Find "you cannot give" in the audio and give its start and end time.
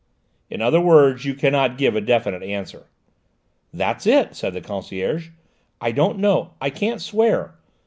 1.25-1.95